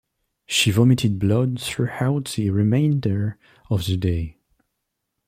[0.47, 3.37] She vomited blood throughout the remainder
[3.69, 4.39] of the day.